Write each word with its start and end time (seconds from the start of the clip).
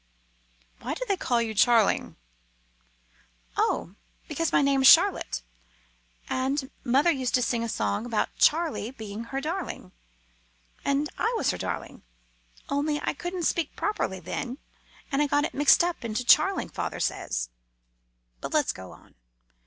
"Why 0.79 0.95
do 0.95 1.05
they 1.07 1.15
call 1.15 1.43
you 1.43 1.53
Charling?" 1.53 2.15
"Oh! 3.55 3.93
because 4.27 4.51
my 4.51 4.63
name's 4.63 4.87
Charlotte, 4.87 5.43
and 6.27 6.71
mother 6.83 7.11
used 7.11 7.35
to 7.35 7.43
sing 7.43 7.63
a 7.63 7.69
song 7.69 8.07
about 8.07 8.35
Charlie 8.35 8.89
being 8.89 9.25
her 9.25 9.39
darling, 9.39 9.91
and 10.83 11.07
I 11.19 11.31
was 11.37 11.51
her 11.51 11.57
darling, 11.59 12.01
only 12.67 12.99
I 12.99 13.13
couldn't 13.13 13.43
speak 13.43 13.75
properly 13.75 14.19
then; 14.19 14.57
and 15.11 15.21
I 15.21 15.27
got 15.27 15.43
it 15.45 15.53
mixed 15.53 15.83
up 15.83 16.03
into 16.03 16.23
Charling, 16.25 16.69
father 16.73 16.99
says. 16.99 17.49
But 18.39 18.55
let's 18.55 18.73
go 18.73 18.91
on. 18.93 19.13